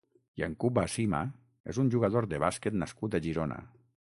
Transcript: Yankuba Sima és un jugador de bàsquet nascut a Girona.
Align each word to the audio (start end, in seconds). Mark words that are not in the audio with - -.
Yankuba 0.41 0.85
Sima 0.93 1.19
és 1.73 1.81
un 1.83 1.91
jugador 1.97 2.29
de 2.33 2.41
bàsquet 2.45 2.81
nascut 2.85 3.19
a 3.21 3.25
Girona. 3.29 3.61